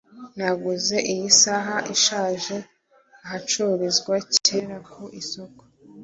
naguze 0.37 0.97
iyi 1.11 1.27
saha 1.41 1.77
ishaje 1.95 2.55
ahacururizwa 3.23 4.15
kera 4.45 4.77
ku 4.91 5.01
isoko 5.21 5.61